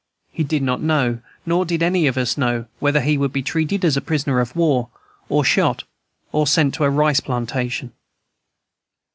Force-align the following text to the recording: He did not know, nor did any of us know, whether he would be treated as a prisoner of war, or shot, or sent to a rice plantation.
He 0.31 0.43
did 0.43 0.63
not 0.63 0.81
know, 0.81 1.19
nor 1.45 1.63
did 1.63 1.83
any 1.83 2.07
of 2.07 2.17
us 2.17 2.35
know, 2.35 2.65
whether 2.79 3.01
he 3.01 3.19
would 3.19 3.31
be 3.31 3.43
treated 3.43 3.85
as 3.85 3.95
a 3.95 4.01
prisoner 4.01 4.39
of 4.39 4.55
war, 4.55 4.89
or 5.29 5.45
shot, 5.45 5.83
or 6.31 6.47
sent 6.47 6.73
to 6.73 6.85
a 6.85 6.89
rice 6.89 7.19
plantation. 7.19 7.91